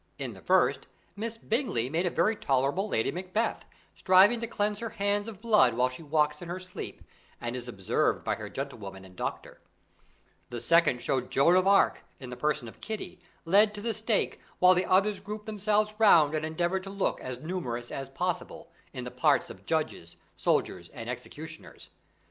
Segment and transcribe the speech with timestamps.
[0.17, 3.65] In the first, Miss Bingley made a very tolerable Lady Macbeth,
[3.95, 7.03] striving to cleanse her hands of blood while she walks in her sleep,
[7.39, 9.61] and is observed by her gentlewoman and doctor;
[10.49, 14.39] the second showed Joan of Arc, in the person of Kitty, led to the stake,
[14.57, 19.03] while the others grouped themselves round and endeavoured to look as numerous as possible, in
[19.03, 21.91] the parts of the judges, soldiers and executioners.